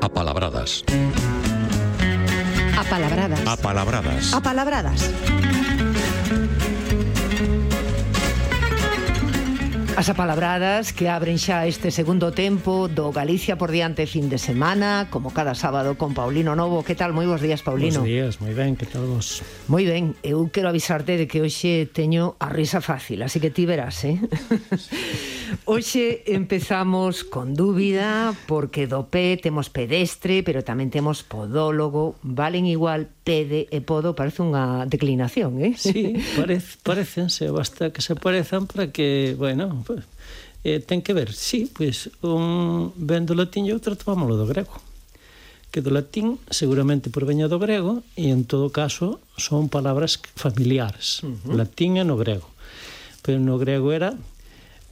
[0.00, 0.84] Apalabradas.
[2.78, 3.46] Apalabradas.
[3.46, 4.32] Apalabradas.
[4.32, 5.10] Apalabradas.
[10.00, 15.12] As apalabradas que abren xa este segundo tempo do Galicia por diante fin de semana,
[15.12, 16.80] como cada sábado con Paulino Novo.
[16.80, 17.12] Que tal?
[17.12, 18.00] Moi bons días, Paulino.
[18.00, 19.44] Bons días, moi ben, que tal vos?
[19.68, 23.68] Moi ben, eu quero avisarte de que hoxe teño a risa fácil, así que ti
[23.68, 24.16] verás, eh?
[25.68, 33.12] Hoxe empezamos con dúbida porque do pé temos pedestre, pero tamén temos podólogo, valen igual,
[33.24, 35.76] pede e podo parece unha declinación, eh?
[35.76, 40.04] Sí, parece, parecense, basta que se parezan para que, bueno, pues,
[40.64, 44.48] eh, ten que ver, sí, pois pues, un ven do latín e outro tomámolo do
[44.48, 44.72] grego
[45.70, 51.30] que do latín seguramente proveña do grego e en todo caso son palabras familiares, uh
[51.30, 51.54] -huh.
[51.54, 52.50] latín e no grego.
[53.22, 54.18] Pero no grego era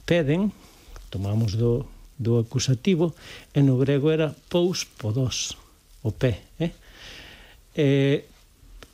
[0.07, 0.55] peden,
[1.11, 1.85] tomamos do
[2.19, 3.15] do acusativo,
[3.55, 5.55] e no grego era pous podos,
[6.03, 6.75] o pé, eh?
[7.79, 8.27] Eh,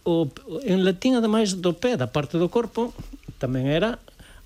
[0.05, 0.29] o,
[0.61, 2.93] en latín, ademais do pé, da parte do corpo,
[3.41, 3.97] tamén era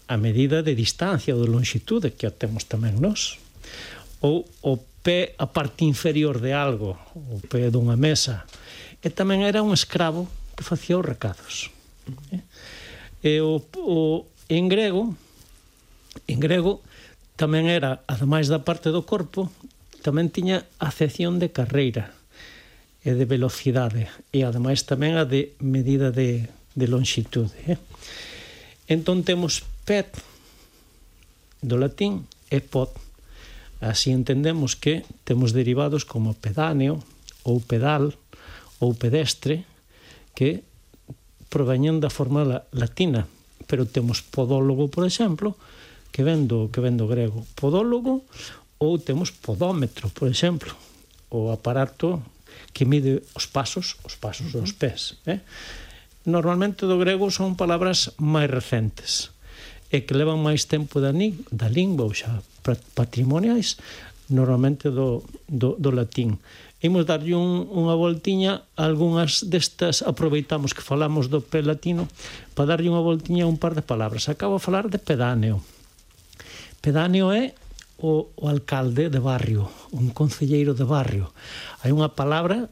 [0.08, 3.36] a medida de distancia ou de longitude que temos tamén nós.
[4.24, 8.48] Ou o pé, a parte inferior de algo, o pé dunha mesa.
[9.04, 11.68] E tamén era un escravo que facía os recados.
[12.32, 12.40] Eh?
[13.20, 15.20] E o, o, en grego,
[16.32, 16.80] en grego,
[17.36, 19.52] tamén era, ademais da parte do corpo,
[20.00, 22.16] tamén tiña acepción de carreira
[23.04, 27.56] e de velocidade e ademais tamén a de medida de, de longitude.
[27.68, 27.80] Eh?
[28.92, 30.20] Entón temos PET
[31.64, 32.92] do latín e POT.
[33.80, 37.00] Así entendemos que temos derivados como pedáneo
[37.48, 38.12] ou pedal
[38.84, 39.64] ou pedestre
[40.36, 40.68] que
[41.48, 43.28] proveñen da forma latina,
[43.68, 45.56] pero temos podólogo, por exemplo,
[46.12, 48.28] que ven do, que ven do grego podólogo
[48.80, 50.72] ou temos podómetro, por exemplo,
[51.32, 52.24] o aparato
[52.74, 55.18] que mide os pasos, os pasos dos pés.
[55.26, 55.40] Eh?
[56.26, 59.34] Normalmente do grego son palabras máis recentes
[59.90, 61.10] e que levan máis tempo da,
[61.50, 62.46] da lingua ou xa
[62.94, 63.82] patrimoniais
[64.30, 66.38] normalmente do, do, do latín.
[66.80, 72.08] Imos darlle un, unha voltiña a algunhas destas, aproveitamos que falamos do pé latino,
[72.56, 74.32] para darlle unha voltiña a un par de palabras.
[74.32, 75.60] Acabo a falar de pedáneo.
[76.80, 77.52] Pedáneo é
[78.00, 81.36] o, o alcalde de barrio, un concelleiro de barrio.
[81.84, 82.72] Hai unha palabra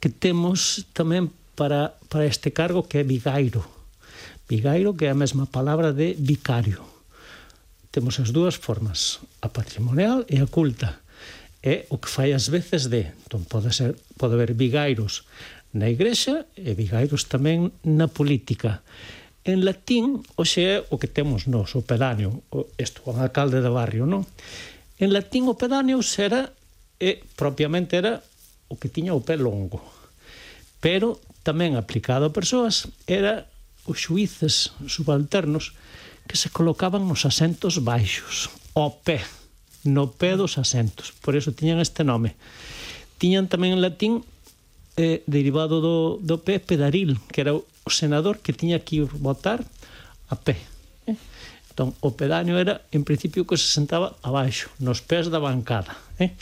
[0.00, 3.62] que temos tamén para, para este cargo que é vigairo.
[4.48, 6.80] Vigairo que é a mesma palabra de vicario.
[7.92, 11.04] Temos as dúas formas, a patrimonial e a culta.
[11.62, 15.28] É o que fai as veces de, entón pode, ser, pode haber vigairos
[15.76, 18.80] na igrexa e vigairos tamén na política
[19.44, 22.46] en latín hoxe é o que temos nós, o pedáneo,
[22.78, 24.22] isto, o alcalde de barrio, non?
[25.02, 26.54] En latín o pedáneo era,
[27.02, 28.22] e propiamente era
[28.70, 29.82] o que tiña o pé longo.
[30.78, 33.50] Pero tamén aplicado a persoas era
[33.82, 35.74] os xuíces subalternos
[36.30, 38.46] que se colocaban nos asentos baixos,
[38.78, 39.26] o pé,
[39.82, 41.10] no pé dos asentos.
[41.18, 42.38] Por eso tiñan este nome.
[43.18, 44.22] Tiñan tamén en latín
[44.94, 49.08] eh, derivado do, do pé pedaril, que era o, o senador que tiña que ir
[49.18, 49.64] votar
[50.30, 50.56] a pé.
[51.06, 51.16] Eh.
[51.72, 55.96] Entón, o pedáneo era, en principio, que se sentaba abaixo, nos pés da bancada.
[56.20, 56.36] Eh?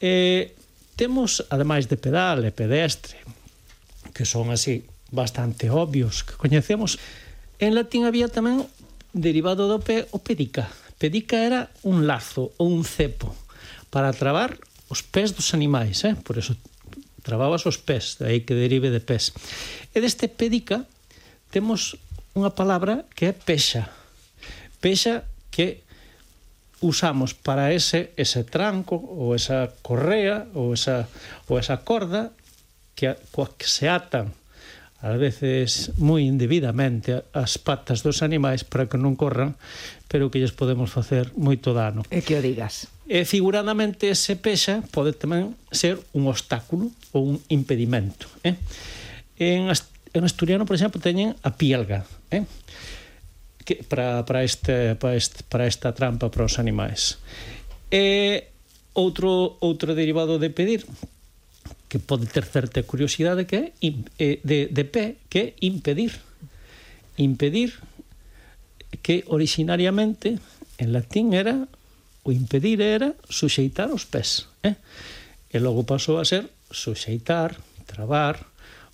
[0.00, 0.56] E,
[0.96, 3.20] temos, ademais de pedal e pedestre,
[4.16, 6.96] que son así bastante obvios, que coñecemos,
[7.60, 8.64] en latín había tamén,
[9.12, 10.72] derivado do pé, o pedica.
[10.96, 13.36] Pedica era un lazo ou un cepo
[13.92, 14.56] para trabar
[14.88, 16.16] os pés dos animais, eh?
[16.16, 16.56] por eso
[17.28, 19.36] trababas os pés, aí que derive de pés.
[19.92, 20.88] E deste pédica
[21.52, 22.00] temos
[22.32, 23.92] unha palabra que é pexa.
[24.80, 25.84] Pexa que
[26.80, 31.04] usamos para ese ese tranco ou esa correa ou esa
[31.52, 32.32] ou esa corda
[32.96, 34.32] que coa que se atan
[34.98, 39.54] ás veces moi indebidamente as patas dos animais para que non corran,
[40.10, 42.02] pero que lles podemos facer moito dano.
[42.10, 42.90] E que o digas.
[43.08, 48.28] E figuradamente ese pexa pode tamén ser un obstáculo ou un impedimento.
[48.44, 48.54] Eh?
[49.40, 52.04] En, en asturiano, por exemplo, teñen a pielga.
[52.28, 52.44] Eh?
[53.68, 57.20] que para, para, este, para, este, para esta trampa para os animais.
[57.92, 58.48] E
[58.96, 60.88] outro, outro derivado de pedir
[61.92, 66.16] que pode ter certa curiosidade que é de, de pé, que é impedir.
[67.20, 67.76] Impedir
[69.04, 70.40] que originariamente
[70.80, 71.68] en latín era
[72.28, 74.44] o impedir era suxeitar os pés.
[74.60, 74.76] Eh?
[75.48, 77.56] E logo pasou a ser suxeitar,
[77.88, 78.36] trabar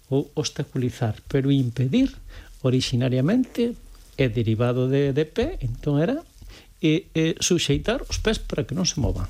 [0.06, 2.14] ou obstaculizar, pero impedir
[2.62, 3.74] originariamente
[4.14, 6.22] é derivado de, de pé, entón era
[6.78, 9.26] e, e, suxeitar os pés para que non se movan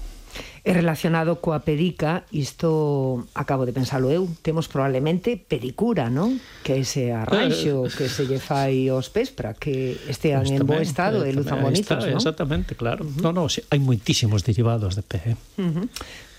[0.65, 6.41] e relacionado coa pedica, isto acabo de pensalo eu, temos probablemente pedicura, non?
[6.65, 10.81] Que ese arranxo eh, que se lle fai aos pés para que estean en bo
[10.81, 12.17] estado e luzan bonitos, non?
[12.17, 13.05] Exactamente, claro.
[13.05, 13.21] Uh -huh.
[13.21, 15.37] No, no, hai moitísimos derivados de pé.
[15.37, 15.37] Eh?
[15.61, 15.87] Uh -huh.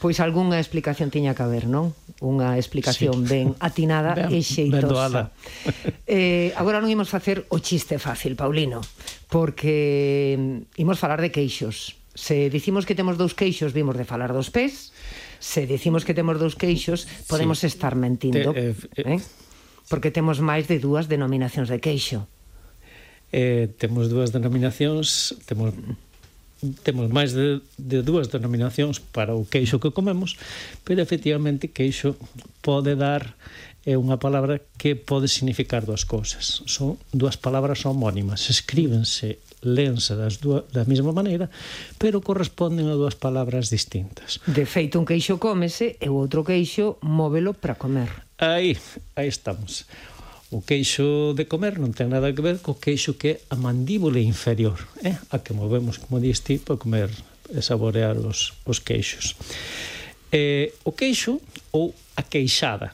[0.02, 1.94] Pois algunha explicación tiña que haber, non?
[2.18, 3.30] Unha explicación sí.
[3.30, 5.30] ben atinada ben, e xeitosa.
[6.06, 8.82] Eh, agora non imos facer o chiste fácil, Paulino,
[9.30, 10.38] porque
[10.78, 14.96] imos falar de queixos Se dicimos que temos dous queixos, vimos de falar dos pés.
[15.44, 17.68] Se dicimos que temos dous queixos, podemos sí.
[17.68, 18.56] estar mentindo.
[18.56, 19.22] Te, eh, eh, eh?
[19.92, 22.26] Porque temos máis de dúas denominacións de queixo.
[23.36, 25.76] Eh, temos dúas denominacións, temos
[26.82, 30.40] temos máis de, de dúas denominacións para o queixo que comemos,
[30.88, 32.16] pero efectivamente queixo
[32.64, 33.36] pode dar
[33.86, 36.66] é unha palabra que pode significar dúas cousas.
[36.66, 41.50] Son dúas palabras homónimas, escríbense lense das dúas, da mesma maneira,
[41.98, 44.40] pero corresponden a dúas palabras distintas.
[44.46, 48.14] De feito, un queixo cómese e o outro queixo móvelo para comer.
[48.38, 48.78] Aí,
[49.18, 49.90] aí estamos.
[50.54, 54.22] O queixo de comer non ten nada que ver co queixo que é a mandíbula
[54.22, 55.18] inferior, eh?
[55.34, 57.10] a que movemos, como diste, para comer
[57.50, 59.36] e saborear os, os queixos.
[60.32, 61.42] Eh, o queixo
[61.74, 62.94] ou a queixada.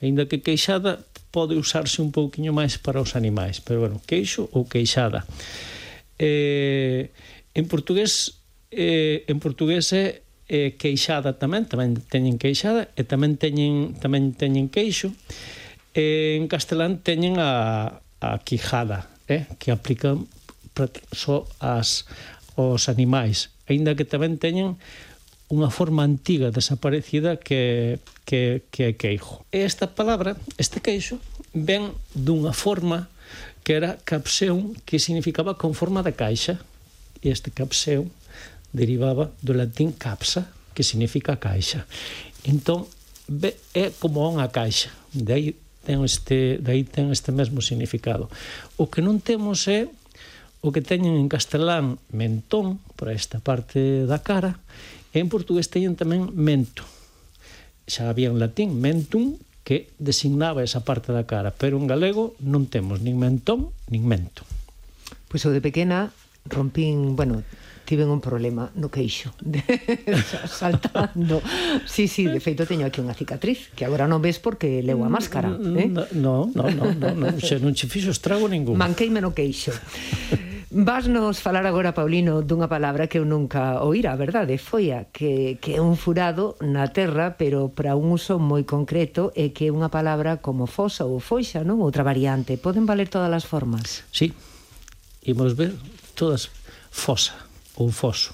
[0.00, 4.66] Ainda que queixada pode usarse un pouquiño máis para os animais, pero bueno, queixo ou
[4.66, 5.22] queixada
[6.20, 7.08] eh,
[7.56, 8.36] en portugués
[8.70, 10.20] eh, en portugués é
[10.50, 15.16] eh, queixada tamén, tamén teñen queixada e tamén teñen tamén teñen queixo.
[15.96, 20.28] E en castelán teñen a a quijada, eh, que aplican
[21.16, 22.04] só as
[22.54, 24.76] os animais, aínda que tamén teñen
[25.50, 29.42] unha forma antiga desaparecida que que que é queixo.
[29.50, 31.18] Esta palabra, este queixo,
[31.56, 33.10] ven dunha forma
[33.62, 36.60] que era capseum, que significaba con forma de caixa.
[37.20, 38.08] E este capseum
[38.72, 41.84] derivaba do latín capsa, que significa caixa.
[42.46, 42.88] Entón,
[43.74, 44.90] é como unha caixa.
[45.12, 45.48] De aí
[45.84, 48.30] ten este, de aí ten este mesmo significado.
[48.76, 49.88] O que non temos é
[50.60, 54.60] o que teñen en castelán mentón, por esta parte da cara,
[55.12, 56.84] e en portugués teñen tamén mento.
[57.88, 62.66] Xa había en latín mentum, que designaba esa parte da cara, pero en galego non
[62.66, 64.42] temos nin mentón nin mento.
[65.28, 66.10] Pois eu de pequena
[66.48, 67.44] rompín, bueno,
[67.84, 69.34] tiven un problema no queixo
[70.46, 71.42] saltando.
[71.86, 75.10] Sí, sí, de feito teño aquí unha cicatriz que agora non ves porque leo a
[75.10, 75.90] máscara, eh?
[75.90, 81.40] No, no, no, no, no, no, non, no, no, no, no, no, no, no, Vasnos
[81.40, 85.82] falar agora, Paulino, dunha palabra que eu nunca oíra, a verdade, foia, que, que é
[85.82, 90.38] un furado na terra, pero para un uso moi concreto e que é unha palabra
[90.38, 91.82] como fosa ou foixa, non?
[91.82, 92.54] Outra variante.
[92.54, 94.06] Poden valer todas as formas?
[94.14, 94.30] Sí,
[95.26, 95.74] imos ver
[96.14, 96.54] todas.
[96.86, 97.34] Fosa
[97.74, 98.30] ou foso,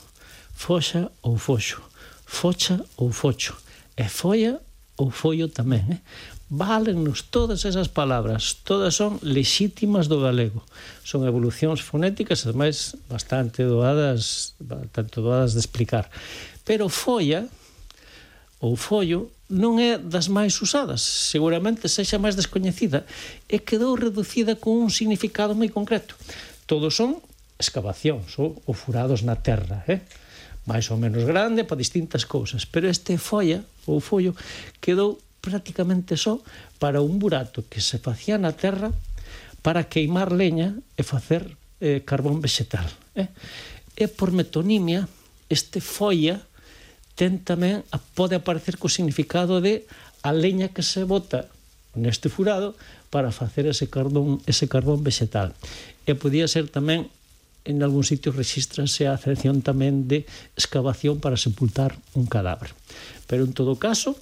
[0.53, 1.81] foxa ou foxo,
[2.29, 3.57] focha ou focho,
[3.97, 4.61] e foia
[5.01, 6.01] ou follo tamén, eh?
[6.49, 10.63] Válennos todas esas palabras, todas son lexítimas do galego.
[11.03, 16.07] Son evolucións fonéticas, ademais, bastante doadas, bastante doadas de explicar.
[16.63, 17.51] Pero folla
[18.63, 23.03] ou follo non é das máis usadas, seguramente sexa máis descoñecida
[23.51, 26.15] e quedou reducida con un significado moi concreto.
[26.71, 27.19] Todos son
[27.59, 30.03] excavacións ou, ou furados na terra, eh?
[30.67, 34.35] máis ou menos grande para distintas cousas, pero este folla ou follo
[34.83, 36.43] quedou prácticamente só
[36.83, 38.91] para un burato que se facía na terra
[39.63, 42.91] para queimar leña e facer eh, carbón vegetal.
[43.15, 43.31] Eh?
[43.95, 45.07] E por metonimia,
[45.47, 46.43] este folla
[47.15, 49.87] ten tamén, a, pode aparecer co significado de
[50.27, 51.47] a leña que se bota
[51.95, 52.75] neste furado
[53.15, 55.55] para facer ese carbón, ese carbón vegetal.
[56.11, 57.07] E podía ser tamén
[57.67, 60.27] en algún sitio registrase a acepción tamén de
[60.59, 62.75] excavación para sepultar un cadáver.
[63.27, 64.15] Pero en todo caso,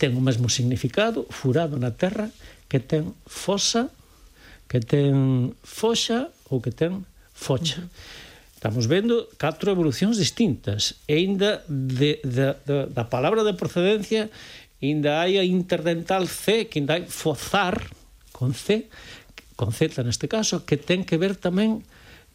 [0.00, 2.32] ten o mesmo significado, furado na terra,
[2.72, 3.92] que ten fosa,
[4.64, 7.04] que ten foxa ou que ten
[7.36, 7.84] focha.
[7.84, 8.28] Uh -huh.
[8.60, 14.28] Estamos vendo catro evolucións distintas e aínda de, de, de, da palabra de procedencia
[14.84, 17.80] aínda hai a interdental C que ainda hai fozar
[18.36, 18.92] con C
[19.56, 21.80] con Z neste caso que ten que ver tamén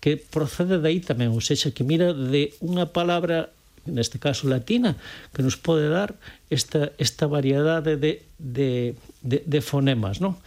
[0.01, 3.53] que procede de aí tamén ou seja, que mira de unha palabra
[3.85, 4.97] neste caso latina,
[5.33, 6.17] que nos pode dar
[6.49, 10.37] esta, esta variedade de, de, de, de fonemas, non?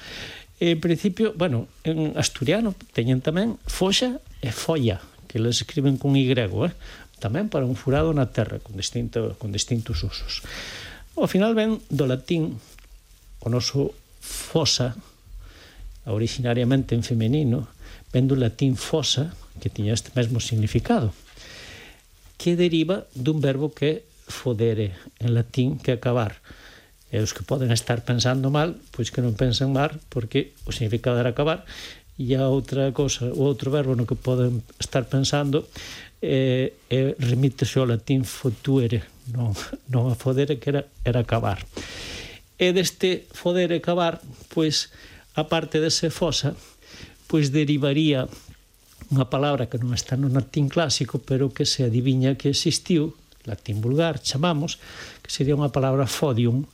[0.59, 4.99] En principio, bueno, en asturiano teñen tamén foxa e folla,
[5.31, 6.75] que les escriben con Y, eh?
[7.23, 10.43] tamén para un furado na terra, con, distinto, con distintos usos.
[11.15, 12.59] Ao final ven do latín
[13.43, 14.99] o noso fosa,
[16.07, 17.71] originariamente en femenino,
[18.11, 21.15] ven do latín fosa, que tiña este mesmo significado
[22.39, 26.39] que deriva dun verbo que fodere, en latín, que acabar.
[27.11, 31.19] E os que poden estar pensando mal, pois que non pensen mal, porque o significado
[31.19, 31.67] era acabar,
[32.15, 35.67] e a outra cosa, o outro verbo no que poden estar pensando
[36.23, 39.03] eh, eh, remítese ao latín fotuere,
[39.35, 39.57] non,
[39.89, 41.59] non a fodere que era, era acabar.
[42.59, 44.21] E deste fodere acabar,
[44.53, 44.91] pois,
[45.39, 46.59] a parte dese fosa,
[47.31, 48.27] pois derivaría
[49.09, 53.17] unha palabra que non está no latín clásico, pero que se adiviña que existiu,
[53.49, 54.77] latín vulgar, chamamos,
[55.25, 56.69] que sería unha palabra fodium,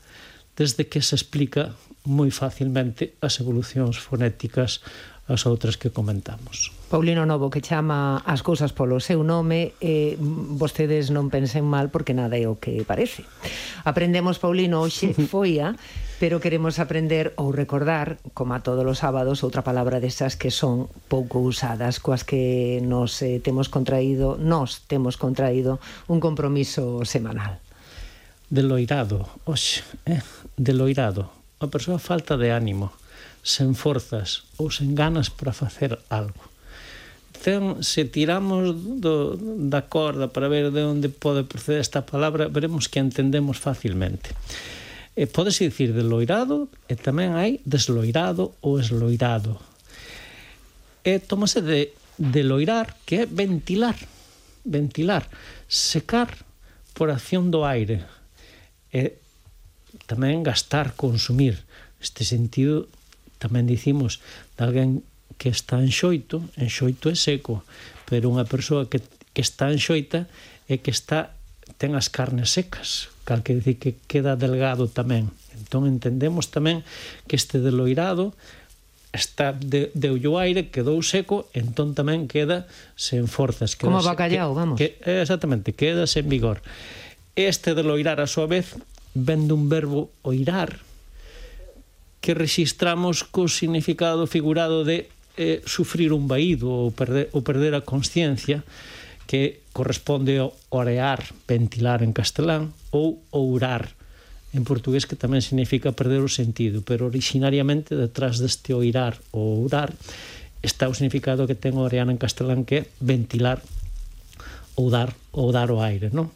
[0.58, 4.84] desde que se explica moi facilmente as evolucións fonéticas
[5.24, 6.68] as outras que comentamos.
[6.92, 11.88] Paulino Novo que chama as cousas polo seu nome e eh, vostedes non pensen mal
[11.88, 13.24] porque nada é o que parece.
[13.88, 15.72] Aprendemos Paulino hoxe foia
[16.24, 20.88] pero queremos aprender ou recordar, como a todos os sábados, outra palabra desas que son
[21.04, 27.60] pouco usadas, coas que nos eh, temos contraído, nos temos contraído un compromiso semanal.
[28.48, 30.24] Deloirado, oxe, eh?
[30.56, 31.28] deloirado.
[31.60, 32.88] A persoa falta de ánimo,
[33.44, 36.40] sen forzas ou sen ganas para facer algo
[37.44, 38.72] ten, se tiramos
[39.04, 39.36] do,
[39.68, 44.32] da corda para ver de onde pode proceder esta palabra, veremos que entendemos facilmente
[45.16, 49.58] eh, podese dicir deloirado e tamén hai desloirado ou esloirado.
[51.06, 53.96] E tomase de, deloirar, que é ventilar,
[54.64, 55.26] ventilar,
[55.68, 56.30] secar
[56.94, 58.06] por acción do aire.
[58.94, 59.18] E
[60.06, 61.62] tamén gastar, consumir.
[62.04, 62.84] este sentido,
[63.40, 64.20] tamén dicimos
[64.60, 64.90] de alguén
[65.40, 67.64] que está en xoito, en xoito é seco,
[68.04, 69.00] pero unha persoa que,
[69.32, 70.28] que está en xoita
[70.68, 71.33] é que está
[71.80, 75.32] ten as carnes secas, cal que dicir que queda delgado tamén.
[75.54, 76.82] Entón entendemos tamén
[77.26, 78.34] que este deloirado
[79.14, 82.66] está de, de o aire, quedou seco, entón tamén queda
[82.98, 83.78] sen forzas.
[83.78, 84.76] Queda Como bacallao, vamos.
[84.76, 86.60] Que, exactamente, queda sen vigor.
[87.38, 88.74] Este deloirar, a súa vez,
[89.14, 90.82] ven dun verbo oirar,
[92.18, 95.06] que registramos co significado figurado de
[95.38, 98.66] eh, sufrir un vaído ou perder, ou perder a consciencia,
[99.30, 103.90] que corresponde ao orear, ventilar en castelán, ou ourar,
[104.54, 109.90] en portugués que tamén significa perder o sentido, pero originariamente detrás deste oirar ou ourar
[110.62, 113.58] está o significado que ten orear en castelán que é ventilar
[114.78, 116.30] ou dar ou dar o aire, non?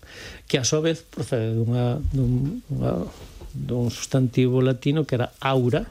[0.50, 3.06] Que a súa vez procede dunha, dun, unha,
[3.54, 5.86] dun substantivo latino que era aura,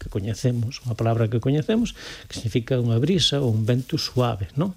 [0.00, 1.92] que coñecemos, unha palabra que coñecemos,
[2.24, 4.72] que significa unha brisa ou un vento suave, non?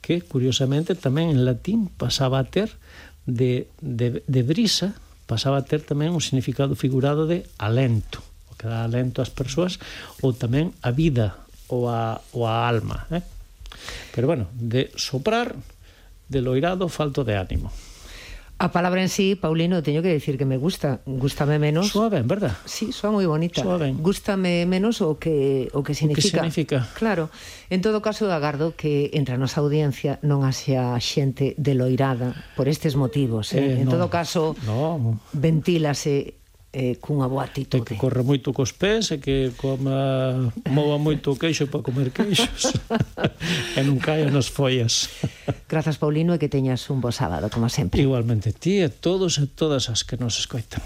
[0.00, 2.74] que, curiosamente, tamén en latín pasaba a ter
[3.26, 4.94] de, de, de brisa,
[5.26, 9.82] pasaba a ter tamén un significado figurado de alento, o que dá alento ás persoas,
[10.22, 11.34] ou tamén a vida
[11.66, 13.10] ou a, ou a alma.
[13.10, 13.22] Eh?
[14.14, 15.54] Pero bueno, de soprar,
[16.30, 17.74] de loirado, falto de ánimo.
[18.58, 21.00] A palabra en sí, Paulino, teño que decir que me gusta.
[21.04, 21.88] Gústame menos.
[21.88, 22.56] Suave, en verdad.
[22.64, 23.60] Sí, soa moi bonita.
[23.60, 23.92] Suave.
[23.92, 26.40] Gústame menos o que o que significa.
[26.40, 26.78] O que significa.
[26.96, 27.28] Claro.
[27.68, 32.96] En todo caso, agardo que entre a nosa audiencia non haxa xente deloirada por estes
[32.96, 33.52] motivos.
[33.52, 33.60] Eh?
[33.60, 35.20] eh en no, todo caso, no.
[35.36, 36.40] ventílase
[36.72, 37.82] eh, cunha boa atitude.
[37.82, 42.10] E que corra moito cos pés e que coma, mova moito o queixo para comer
[42.10, 42.74] queixos
[43.78, 45.08] e non caia nas follas.
[45.68, 48.02] Grazas, Paulino, e que teñas un bo sábado, como sempre.
[48.02, 50.82] Igualmente ti e todos e todas as que nos escoitan.